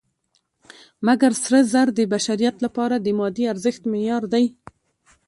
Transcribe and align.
مګر 1.07 1.31
سره 1.43 1.59
زر 1.71 1.87
د 1.97 1.99
بشریت 2.13 2.55
لپاره 2.65 2.95
د 2.99 3.07
مادي 3.19 3.43
ارزښت 3.53 3.81
معیار 3.91 4.23
دی. 4.33 4.45